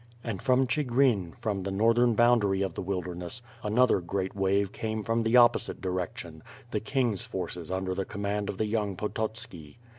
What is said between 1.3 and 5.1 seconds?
from the northern boundary of the wilderness, another great wave came